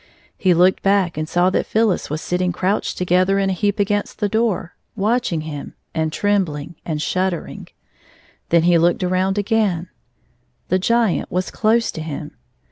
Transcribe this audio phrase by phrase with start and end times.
[0.35, 4.17] He looked back and saw that Phyllis was sitting crouched together in a heap against
[4.17, 7.67] the door, watching him, and trem bling and shuddering.
[8.49, 9.89] Then he looked around again;
[10.69, 12.31] the Giant was close to him.